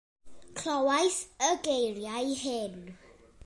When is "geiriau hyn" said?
1.63-2.75